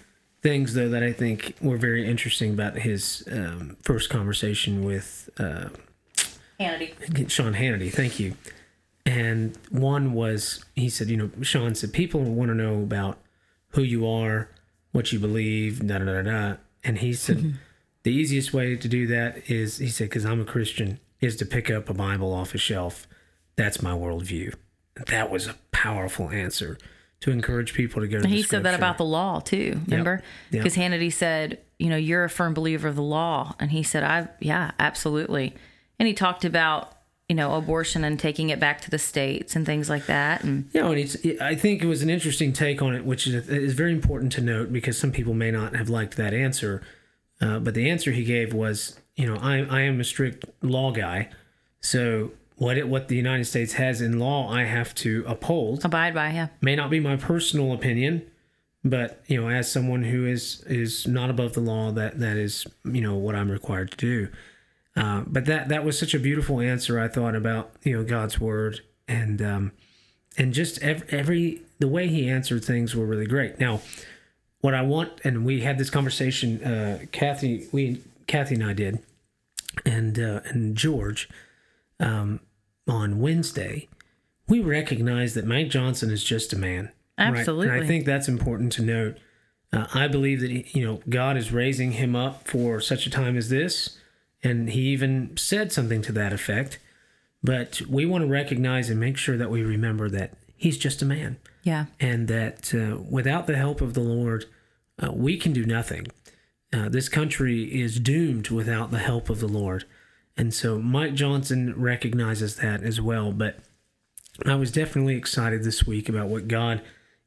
[0.44, 5.70] things though that I think were very interesting about his um, first conversation with uh,
[6.60, 7.30] Hannity.
[7.30, 7.90] Sean Hannity.
[7.90, 8.36] Thank you.
[9.06, 13.18] And one was he said, you know, Sean said people want to know about
[13.70, 14.50] who you are,
[14.92, 16.56] what you believe, da da da da.
[16.84, 17.54] And he said
[18.02, 21.46] the easiest way to do that is he said because I'm a Christian is to
[21.46, 23.08] pick up a Bible off a shelf.
[23.56, 24.54] That's my worldview.
[25.06, 26.76] That was a powerful answer
[27.24, 29.80] to encourage people to go to He said that about the law too.
[29.86, 30.22] Remember?
[30.50, 30.62] Yep.
[30.62, 34.04] Because Hannity said, you know, you're a firm believer of the law, and he said,
[34.04, 35.54] I, yeah, absolutely.
[35.98, 36.92] And he talked about,
[37.30, 40.44] you know, abortion and taking it back to the states and things like that.
[40.44, 43.48] And Yeah, and it's, I think it was an interesting take on it, which is,
[43.48, 46.82] is very important to note because some people may not have liked that answer.
[47.40, 50.92] Uh, but the answer he gave was, you know, I, I am a strict law
[50.92, 51.30] guy.
[51.80, 55.84] So what it, what the United States has in law, I have to uphold.
[55.84, 56.48] abide by, yeah.
[56.60, 58.22] May not be my personal opinion,
[58.84, 62.66] but you know, as someone who is is not above the law, that that is
[62.84, 64.28] you know what I'm required to do.
[64.96, 67.00] Uh, but that that was such a beautiful answer.
[67.00, 69.72] I thought about you know God's word and um,
[70.36, 73.58] and just every, every the way he answered things were really great.
[73.58, 73.80] Now,
[74.60, 79.00] what I want, and we had this conversation, uh, Cathy, we Cathy and I did,
[79.84, 81.28] and uh, and George,
[82.00, 82.40] um,
[82.88, 83.88] on Wednesday,
[84.48, 86.84] we recognize that Mike Johnson is just a man.
[87.18, 87.26] right?
[87.28, 87.70] And Absolutely.
[87.80, 89.18] I think that's important to note.
[89.72, 93.10] Uh, I believe that he, you know God is raising him up for such a
[93.10, 93.98] time as this,
[94.42, 96.78] and he even said something to that effect.
[97.42, 101.04] But we want to recognize and make sure that we remember that he's just a
[101.04, 101.86] man Yeah.
[102.00, 104.46] and that uh, without the help of the Lord,
[105.02, 106.06] uh, we can do nothing.
[106.72, 109.84] Uh, this country is doomed without the help of the Lord.
[110.36, 113.32] And so Mike Johnson recognizes that as well.
[113.32, 113.58] But
[114.44, 116.82] I was definitely excited this week about what God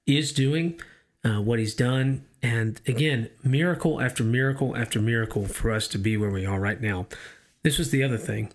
[0.06, 0.80] is doing,
[1.24, 2.26] uh, what He's done.
[2.41, 6.82] And again, miracle after miracle after miracle for us to be where we are right
[6.82, 7.08] now.
[7.63, 8.54] This was the other thing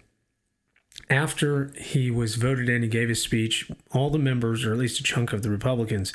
[1.10, 3.70] after he was voted in, he gave his speech.
[3.92, 6.12] All the members, or at least a chunk of the Republicans,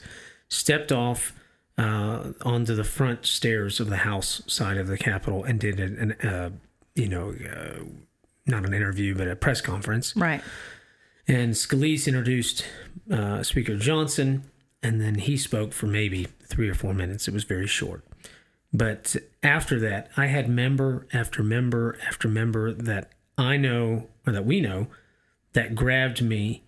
[0.50, 1.34] stepped off
[1.78, 6.16] uh, onto the front stairs of the House side of the Capitol and did an,
[6.22, 6.50] an uh,
[6.96, 7.84] you know, uh,
[8.48, 10.16] not an interview, but a press conference.
[10.16, 10.42] Right.
[11.28, 12.66] And Scalise introduced
[13.12, 14.50] uh, Speaker Johnson,
[14.82, 17.28] and then he spoke for maybe three or four minutes.
[17.28, 18.04] It was very short.
[18.74, 24.46] But after that, I had member after member after member that I know, or that
[24.46, 24.88] we know,
[25.54, 26.64] that grabbed me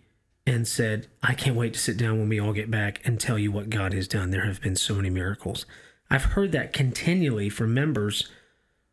[0.46, 3.38] and said, I can't wait to sit down when we all get back and tell
[3.38, 4.32] you what God has done.
[4.32, 5.66] There have been so many miracles.
[6.10, 8.28] I've heard that continually from members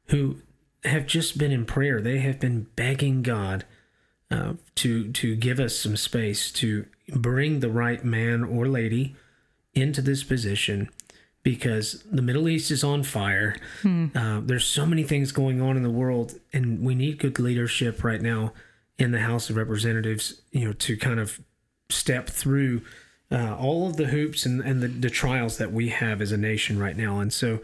[0.08, 0.42] who
[0.86, 2.00] have just been in prayer.
[2.00, 3.64] They have been begging God
[4.30, 9.14] uh, to to give us some space to bring the right man or lady
[9.74, 10.88] into this position
[11.42, 13.54] because the Middle East is on fire.
[14.16, 18.02] Uh, there's so many things going on in the world, and we need good leadership
[18.02, 18.52] right now
[18.98, 20.40] in the House of Representatives.
[20.50, 21.40] You know, to kind of
[21.88, 22.82] step through
[23.30, 26.36] uh, all of the hoops and, and the, the trials that we have as a
[26.36, 27.20] nation right now.
[27.20, 27.60] And so,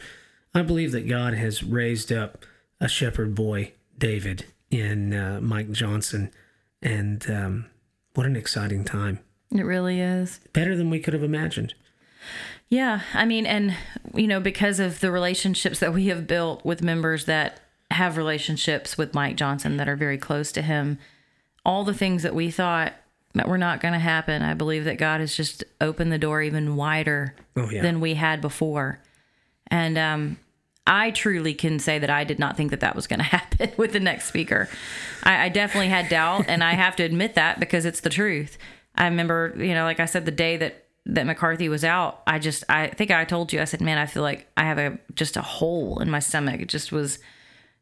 [0.55, 2.45] I believe that God has raised up
[2.83, 6.31] a shepherd boy, David, in uh, Mike Johnson,
[6.83, 7.67] and um,
[8.15, 9.21] what an exciting time!
[9.55, 10.41] It really is.
[10.53, 11.75] Better than we could have imagined.
[12.69, 13.75] Yeah, I mean, and
[14.15, 18.97] you know, because of the relationships that we have built with members that have relationships
[18.97, 20.99] with Mike Johnson that are very close to him,
[21.65, 22.95] all the things that we thought
[23.35, 26.41] that were not going to happen, I believe that God has just opened the door
[26.43, 27.83] even wider Oh, yeah.
[27.83, 29.01] than we had before.
[29.67, 30.39] And um,
[30.87, 33.71] I truly can say that I did not think that that was going to happen
[33.77, 34.69] with the next speaker.
[35.23, 38.59] I, I definitely had doubt, and I have to admit that because it's the truth.
[38.95, 42.39] I remember, you know, like I said, the day that that McCarthy was out, I
[42.39, 44.99] just, I think I told you, I said, man, I feel like I have a
[45.15, 46.61] just a hole in my stomach.
[46.61, 47.19] It just was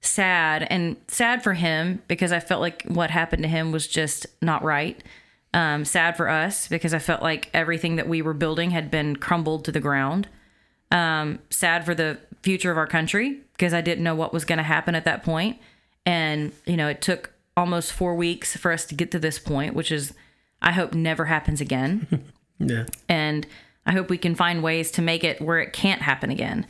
[0.01, 4.27] sad and sad for him because I felt like what happened to him was just
[4.41, 5.03] not right.
[5.53, 9.17] Um, sad for us because I felt like everything that we were building had been
[9.17, 10.29] crumbled to the ground.
[10.91, 14.59] Um, sad for the future of our country because I didn't know what was going
[14.59, 15.59] to happen at that point.
[16.07, 19.75] And, you know, it took almost four weeks for us to get to this point,
[19.75, 20.15] which is,
[20.63, 22.25] I hope never happens again.
[22.63, 22.85] Yeah.
[23.09, 23.47] and
[23.87, 26.67] I hope we can find ways to make it where it can't happen again.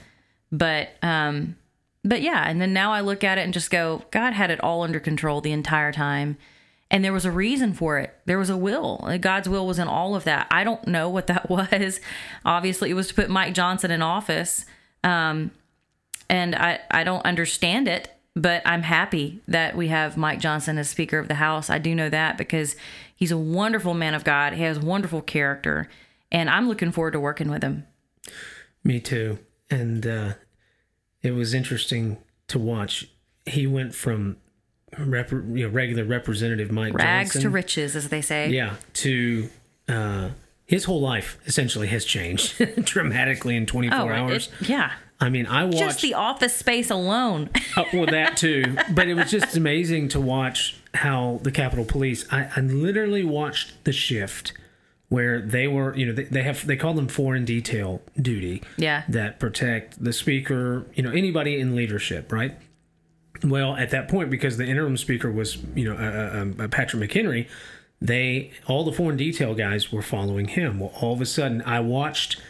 [0.52, 1.56] But um
[2.04, 4.60] but yeah, and then now I look at it and just go, God had it
[4.60, 6.38] all under control the entire time.
[6.92, 8.14] And there was a reason for it.
[8.24, 9.04] There was a will.
[9.20, 10.46] God's will was in all of that.
[10.50, 12.00] I don't know what that was.
[12.44, 14.64] Obviously, it was to put Mike Johnson in office.
[15.04, 15.50] Um,
[16.30, 20.88] and I, I don't understand it, but I'm happy that we have Mike Johnson as
[20.88, 21.68] Speaker of the House.
[21.68, 22.76] I do know that because
[23.14, 24.52] he's a wonderful man of God.
[24.54, 25.88] He has wonderful character,
[26.32, 27.86] and I'm looking forward to working with him.
[28.84, 29.38] Me too.
[29.70, 30.32] And uh,
[31.22, 33.08] it was interesting to watch.
[33.46, 34.36] He went from
[34.98, 38.48] rep- you know, regular Representative Mike Rags Johnson, to riches, as they say.
[38.50, 39.48] yeah, to
[39.88, 40.30] uh,
[40.66, 44.48] his whole life essentially has changed dramatically in 24 Oh, hours.
[44.60, 44.92] it- yeah.
[45.20, 47.50] I mean, I watched Just the office space alone.
[47.76, 48.76] Uh, well, that too.
[48.92, 52.26] But it was just amazing to watch how the Capitol Police.
[52.32, 54.52] I, I literally watched the shift
[55.08, 58.64] where they were, you know, they, they have they call them foreign detail duty.
[58.76, 59.04] Yeah.
[59.08, 62.58] That protect the speaker, you know, anybody in leadership, right?
[63.44, 67.08] Well, at that point, because the interim speaker was, you know, uh, uh, uh, Patrick
[67.08, 67.48] McHenry,
[68.02, 70.80] they all the foreign detail guys were following him.
[70.80, 72.40] Well, all of a sudden, I watched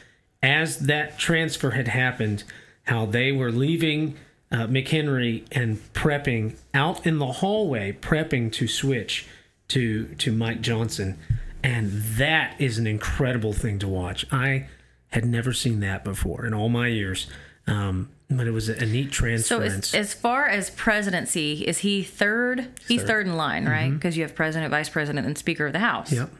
[0.42, 2.44] as that transfer had happened,
[2.84, 4.16] how they were leaving
[4.52, 9.26] uh, McHenry and prepping out in the hallway, prepping to switch
[9.68, 11.18] to to Mike Johnson,
[11.62, 14.26] and that is an incredible thing to watch.
[14.32, 14.66] I
[15.08, 17.26] had never seen that before in all my years.
[17.66, 19.12] Um, but it was a, neat
[19.44, 22.68] So as, as far as presidency, is he third?
[22.86, 23.06] He's third.
[23.08, 23.92] third in line, right?
[23.92, 26.12] Because you have president, vice president, and speaker of the house.
[26.12, 26.30] yep.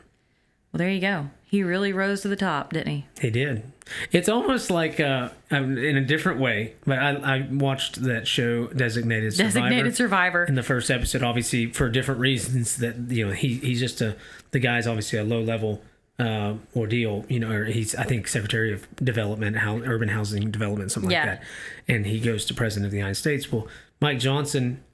[0.73, 1.31] Well, there you go.
[1.51, 3.07] He really rose to the top, didn't he?
[3.21, 3.65] He did.
[4.13, 8.69] It's almost like uh, um, in a different way, but I, I watched that show,
[8.69, 9.59] Designated Survivor.
[9.59, 10.45] Designated survivor.
[10.45, 12.77] In the first episode, obviously for different reasons.
[12.77, 14.17] That you know, he he's just a
[14.53, 15.83] the guy's obviously a low level
[16.21, 17.25] uh, ordeal.
[17.29, 21.27] You know, or he's I think Secretary of Development, how, Urban Housing Development, something Yeah.
[21.27, 21.43] like that.
[21.89, 23.51] And he goes to President of the United States.
[23.51, 23.67] Well,
[24.01, 24.85] Mike Johnson,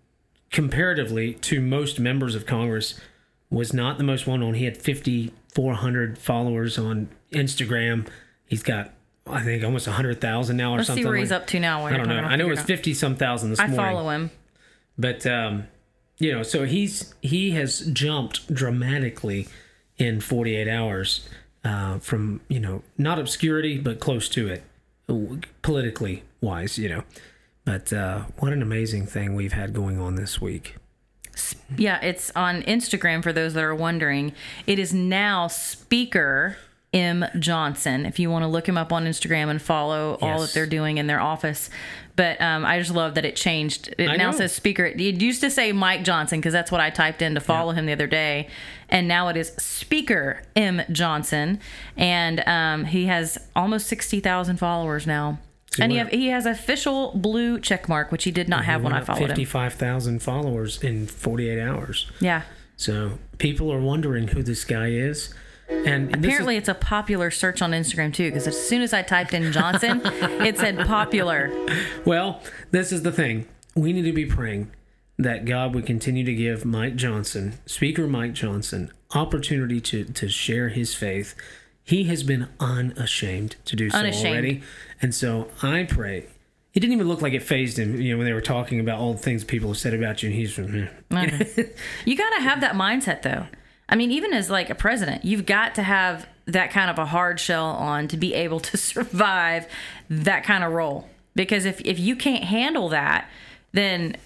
[0.51, 2.99] comparatively to most members of Congress,
[3.51, 4.55] was not the most well known.
[4.55, 4.77] He had
[5.57, 8.07] 5,400 followers on Instagram.
[8.47, 8.93] He's got,
[9.27, 11.03] I think, almost 100,000 now or Let's something.
[11.03, 11.87] see where he's up to now.
[11.87, 12.19] I don't know.
[12.19, 13.71] I know it was 50 some thousand this it out.
[13.71, 14.31] I follow him.
[14.99, 15.69] But um,
[16.19, 19.49] you know, so he's he has jumped dramatically
[19.99, 21.29] in 48 hours
[21.65, 24.63] uh, from you know not obscurity but close to it,
[25.63, 27.03] politically wise, you know.
[27.65, 30.77] But uh, what an amazing thing we've had going on this week.
[31.77, 34.33] Yeah, it's on Instagram for those that are wondering.
[34.67, 36.57] It is now Speaker
[36.93, 38.07] M Johnson.
[38.07, 40.99] If you want to look him up on Instagram and follow all that they're doing
[40.99, 41.69] in their office.
[42.15, 43.95] But um, I just love that it changed.
[43.99, 44.39] It I now know.
[44.39, 44.87] says Speaker.
[44.87, 47.85] It used to say Mike Johnson because that's what I typed in to follow him
[47.85, 48.49] the other day,
[48.89, 51.61] and now it is Speaker M Johnson,
[51.95, 55.39] and um, he has almost sixty thousand followers now.
[55.83, 58.93] And he, have, he has official blue check mark, which he did not have when
[58.93, 59.29] I followed him.
[59.29, 62.11] 55,000 followers in 48 hours.
[62.21, 62.43] Yeah.
[62.77, 65.33] So people are wondering who this guy is.
[65.69, 68.93] And this is- Apparently, it's a popular search on Instagram too, because as soon as
[68.93, 71.51] I typed in Johnson, it said popular.
[72.05, 73.47] Well, this is the thing.
[73.75, 74.71] We need to be praying
[75.19, 80.69] that God would continue to give Mike Johnson, Speaker Mike Johnson, opportunity to to share
[80.69, 81.35] his faith.
[81.83, 84.27] He has been unashamed to do so Unashamed.
[84.27, 84.63] already.
[85.03, 86.27] And so I pray.
[86.75, 88.99] It didn't even look like it fazed him, you know, when they were talking about
[88.99, 90.91] all the things people have said about you, and he's from here.
[92.05, 93.47] You got to have that mindset, though.
[93.89, 97.07] I mean, even as like a president, you've got to have that kind of a
[97.07, 99.67] hard shell on to be able to survive
[100.11, 101.09] that kind of role.
[101.35, 103.29] Because if if you can't handle that,
[103.73, 104.17] then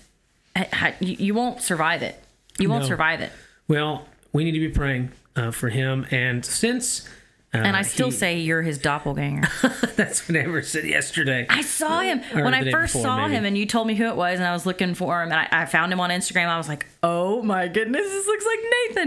[1.01, 2.17] you you won't survive it.
[2.59, 2.89] You won't No.
[2.89, 3.33] survive it.
[3.69, 6.07] Well, we need to be praying uh, for him.
[6.11, 7.09] And since
[7.53, 9.49] uh, And I still he- say you're his doppelganger.
[9.97, 11.47] that's what Amber said yesterday.
[11.49, 13.35] I saw him Or when I first before, saw maybe.
[13.35, 15.41] him, and you told me who it was, and I was looking for him, and
[15.41, 16.47] I, I found him on Instagram.
[16.47, 18.59] I was like, "Oh my goodness, this looks like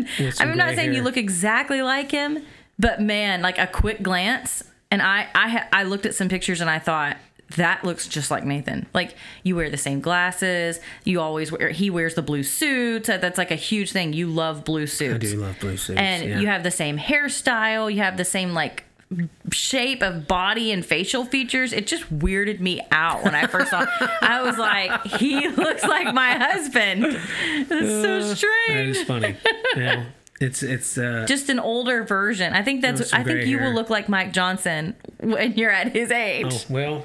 [0.08, 2.40] Nathan." I'm not saying you look exactly like him,
[2.78, 6.70] but man, like a quick glance, and I I I looked at some pictures, and
[6.70, 7.18] I thought
[7.56, 8.88] that looks just like Nathan.
[8.94, 11.70] Like you wear the same glasses, you always wear.
[11.70, 13.08] He wears the blue suits.
[13.08, 14.14] That's like a huge thing.
[14.14, 15.16] You love blue suits.
[15.16, 16.00] I do love blue suits.
[16.00, 16.40] and yeah.
[16.40, 17.94] you have the same hairstyle.
[17.94, 18.86] You have the same like
[19.52, 21.74] shape of body and facial features.
[21.74, 23.86] It just weirded me out when I first saw.
[24.22, 27.04] I was like, he looks like my husband.
[27.68, 28.98] That's so strange.
[28.98, 29.36] is funny.
[29.76, 30.06] yeah,
[30.42, 32.54] it's it's uh, Just an older version.
[32.54, 33.14] I think that's.
[33.14, 33.68] I think you hair.
[33.68, 36.48] will look like Mike Johnson when you're at his age.
[36.50, 37.04] oh well.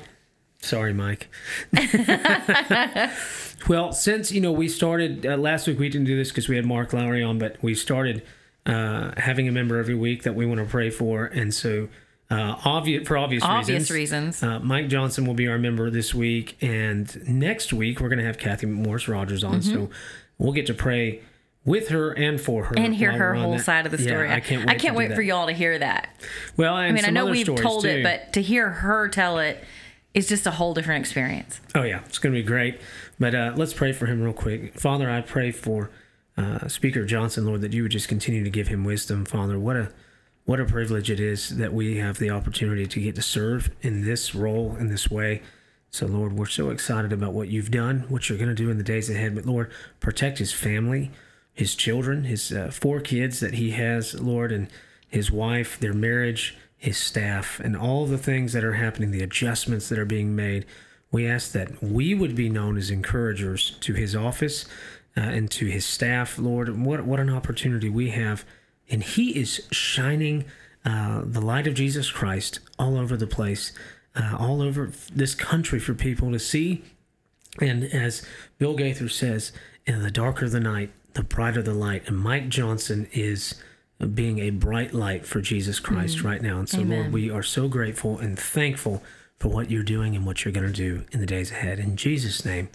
[0.60, 1.28] Sorry, Mike.
[3.68, 6.56] well, since you know we started uh, last week, we didn't do this because we
[6.56, 8.22] had Mark Lowry on, but we started
[8.66, 11.88] uh, having a member every week that we want to pray for, and so
[12.30, 14.40] uh, obvious for obvious, Obvious reasons.
[14.40, 14.42] reasons.
[14.42, 18.24] Uh, Mike Johnson will be our member this week, and next week we're going to
[18.26, 19.88] have Cathy McMorris Rodgers on, so
[20.38, 21.22] we'll get to pray
[21.64, 22.84] with her and for her Mm-hmm.
[22.84, 23.64] and hear her whole that.
[23.64, 24.28] side of the story.
[24.28, 24.34] Yeah.
[24.36, 24.66] I can't.
[24.66, 25.14] Wait I can't wait that.
[25.14, 26.08] for y'all to hear that.
[26.56, 27.88] Well, I mean, I know we've told too.
[27.90, 29.62] it, but to hear her tell it
[30.14, 31.60] is just a whole different experience.
[31.74, 32.80] Oh yeah, it's going to be great.
[33.18, 34.78] But uh, let's pray for him real quick.
[34.78, 35.90] Father, I pray for
[36.36, 39.24] uh, Speaker Johnson, Lord, that you would just continue to give him wisdom.
[39.24, 39.92] Father, what a
[40.44, 44.06] what a privilege it is that we have the opportunity to get to serve in
[44.06, 45.42] this role in this way.
[45.90, 48.78] So, Lord, we're so excited about what you've done, what you're going to do in
[48.78, 49.34] the days ahead.
[49.34, 49.70] But Lord,
[50.00, 51.10] protect his family,
[51.52, 54.68] his children, his uh, four kids that he has, Lord, and
[55.06, 59.88] his wife, their marriage, his staff, and all the things that are happening, the adjustments
[59.88, 60.64] that are being made.
[61.10, 64.64] We ask that we would be known as encouragers to his office
[65.16, 66.78] uh, and to his staff, Lord.
[66.78, 68.44] What what an opportunity we have,
[68.88, 70.44] and he is shining
[70.84, 73.72] uh, the light of Jesus Christ all over the place,
[74.14, 76.82] uh, all over this country for people to see.
[77.60, 78.24] And as
[78.58, 79.52] Bill Gaither says,
[79.86, 82.06] in the darker the night, the brighter the light.
[82.06, 83.54] And Mike Johnson is
[84.14, 86.58] being a bright light for Jesus Christ right now.
[86.58, 89.02] And so, Lord, we are so grateful and thankful
[89.38, 91.78] for what you're doing and what you're going to do in the days ahead.
[91.78, 92.68] In Jesus' name,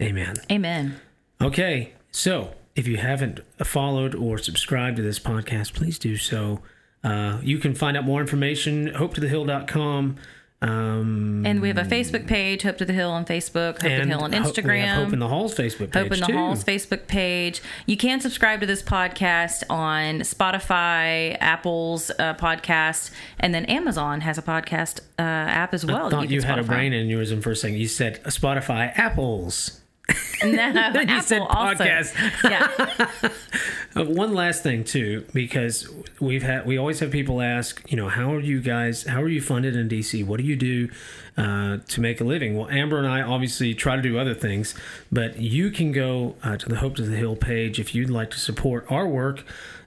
[0.00, 0.36] amen.
[0.50, 1.00] Amen.
[1.40, 6.60] Okay, so if you haven't followed or subscribed to this podcast, please do so.
[7.02, 10.16] Uh, you can find out more information, hopetothehill.com.
[10.62, 14.00] Um, And we have a Facebook page, Hope to the Hill on Facebook, Hope to
[14.00, 14.94] the Hill on Instagram.
[14.94, 16.02] Hope in the Halls Facebook page.
[16.04, 16.36] Hope in the too.
[16.36, 17.60] Halls Facebook page.
[17.84, 24.38] You can subscribe to this podcast on Spotify, Apple's uh, podcast, and then Amazon has
[24.38, 26.06] a podcast uh, app as well.
[26.06, 26.66] I thought you, can had a Spotify.
[26.68, 27.76] brain aneurysm for a second.
[27.78, 29.82] You said Spotify, Apples.
[30.44, 31.84] No, Then you Apple said also.
[31.84, 32.14] podcast.
[32.44, 33.30] Yeah,
[33.96, 35.88] Uh, one last thing too, because
[36.20, 39.04] we've had we always have people ask, you know, how are you guys?
[39.04, 40.24] How are you funded in DC?
[40.26, 40.90] What do you do
[41.38, 42.54] uh, to make a living?
[42.58, 44.74] Well, Amber and I obviously try to do other things,
[45.10, 48.30] but you can go uh, to the Hope to the Hill page if you'd like
[48.32, 49.44] to support our work.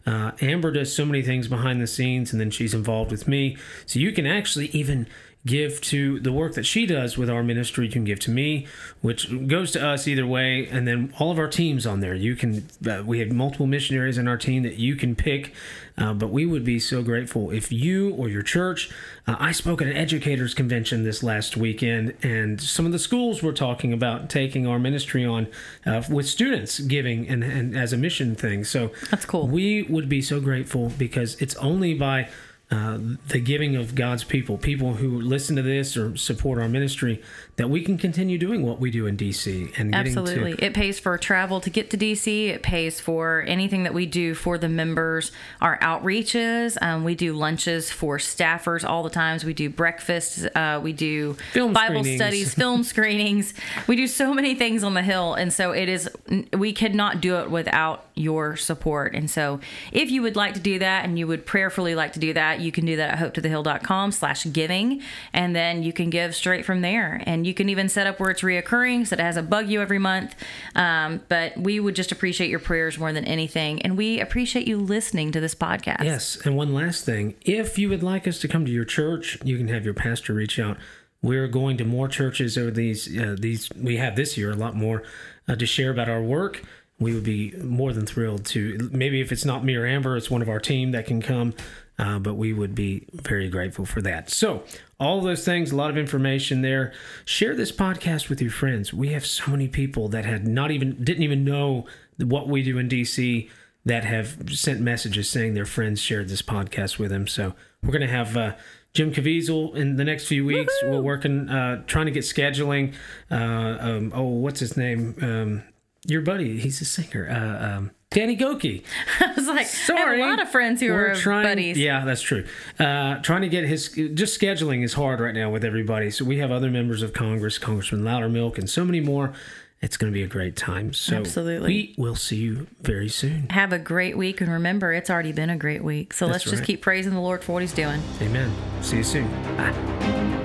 [0.08, 3.58] Uh, Amber does so many things behind the scenes, and then she's involved with me,
[3.86, 5.06] so you can actually even
[5.50, 7.88] give to the work that she does with our ministry.
[7.88, 8.68] You can give to me,
[9.02, 12.14] which goes to us either way, and then all of our teams on there.
[12.14, 12.68] You can.
[12.88, 15.54] Uh, we have multiple missionaries in our team that you can pick,
[15.98, 18.92] uh, but we would be so grateful if you or your church.
[19.28, 23.42] Uh, I spoke at an educators convention this last weekend, and some of the schools
[23.42, 25.48] were talking about taking our ministry on
[25.86, 28.64] uh, with students giving and, and as a mission thing.
[28.64, 29.48] So That's cool.
[29.48, 32.30] We would be so grateful because it's only by
[32.72, 33.00] uh,
[33.30, 37.20] the giving of God's people, people who listen to this or support our ministry,
[37.56, 40.56] that we can continue doing what we do in DC and absolutely.
[40.56, 42.50] to It pays for travel to get to DC.
[42.50, 45.32] It pays for anything that we do for the members.
[45.60, 46.78] Our outreaches.
[46.80, 49.44] Um, we do lunches for staffers all the times.
[49.44, 50.46] We do breakfasts.
[50.54, 52.22] Uh, we do Film Bible screenings.
[52.22, 53.56] studies, film screenings.
[53.88, 56.08] We do so many things on the hill, and so it is.
[56.54, 59.16] We could not do it without your support.
[59.16, 59.60] And so,
[59.92, 62.59] if you would like to do that, and you would prayerfully like to do that,
[62.62, 65.02] you can do that at hopetothehill.com/slash giving,
[65.34, 67.22] and then you can give straight from there.
[67.26, 69.82] And you can even set up where it's reoccurring, so it has a bug you
[69.82, 70.36] every month.
[70.76, 74.78] Um, but we would just appreciate your prayers more than anything, and we appreciate you
[74.78, 76.04] listening to this podcast.
[76.04, 77.36] Yes, and one last thing.
[77.42, 80.34] If you would like us to come to your church, you can have your pastor
[80.34, 80.78] reach out.
[81.22, 84.76] We're going to more churches over these uh, these we have this year a lot
[84.76, 85.04] more
[85.48, 86.64] uh, to share about our work.
[86.98, 90.30] We would be more than thrilled to maybe if it's not me or Amber, it's
[90.30, 91.54] one of our team that can come.
[92.00, 94.30] Uh, but we would be very grateful for that.
[94.30, 94.64] So,
[95.00, 96.94] all those things, a lot of information there.
[97.26, 98.94] Share this podcast with your friends.
[98.94, 101.86] We have so many people that had not even didn't even know
[102.18, 103.50] what we do in DC
[103.86, 107.28] that have sent messages saying their friends shared this podcast with them.
[107.28, 108.56] So we're going to have uh,
[108.94, 110.74] Jim Caviezel in the next few weeks.
[110.84, 112.94] We're working, uh, trying to get scheduling.
[113.32, 115.16] Uh, um, oh, what's his name?
[115.22, 115.64] Um,
[116.06, 117.30] your buddy, he's a singer.
[117.30, 118.84] Uh, um, Danny Gokey.
[119.20, 121.78] I was like, I have a lot of friends who are trying, buddies.
[121.78, 122.44] Yeah, that's true.
[122.80, 126.10] Uh, trying to get his just scheduling is hard right now with everybody.
[126.10, 129.34] So we have other members of Congress, Congressman Loudermilk, and so many more.
[129.82, 130.92] It's going to be a great time.
[130.92, 131.68] So Absolutely.
[131.68, 133.48] we will see you very soon.
[133.50, 136.12] Have a great week, and remember, it's already been a great week.
[136.14, 138.02] So let's just keep praising the Lord for what He's doing.
[138.22, 138.52] Amen.
[138.82, 139.30] See you soon.
[139.56, 140.39] Bye.